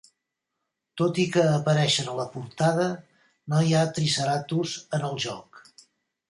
[1.01, 2.87] Tot i que apareixen a la portada,
[3.55, 5.63] no hi ha Triceratos en el joc.